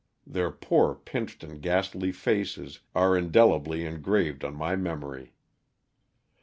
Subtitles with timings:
[0.25, 5.33] Their poor, pinched, and ghastly faces are indelibly engraved on my memory.